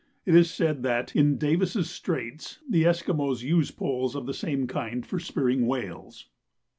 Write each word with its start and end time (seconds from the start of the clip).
It 0.25 0.33
is 0.33 0.49
said 0.49 0.81
that, 0.81 1.15
in 1.15 1.37
Davis' 1.37 1.87
Straits, 1.91 2.57
the 2.67 2.85
Esquimaux 2.87 3.35
use 3.41 3.69
poles 3.69 4.15
of 4.15 4.25
the 4.25 4.33
same 4.33 4.65
kind 4.65 5.05
for 5.05 5.19
spearing 5.19 5.67
whales. 5.67 6.25